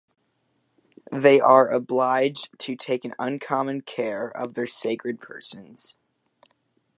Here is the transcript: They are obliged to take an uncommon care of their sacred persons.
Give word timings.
They 1.11 1.39
are 1.39 1.67
obliged 1.69 2.57
to 2.61 2.75
take 2.75 3.05
an 3.05 3.13
uncommon 3.19 3.81
care 3.81 4.29
of 4.35 4.55
their 4.55 4.65
sacred 4.65 5.21
persons. 5.21 5.95